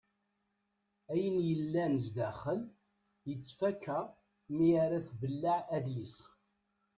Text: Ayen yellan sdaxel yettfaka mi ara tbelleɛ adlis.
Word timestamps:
Ayen 1.11 1.37
yellan 1.49 1.93
sdaxel 2.05 2.61
yettfaka 3.29 3.97
mi 4.55 4.69
ara 4.83 4.99
tbelleɛ 5.09 5.57
adlis. 5.77 6.15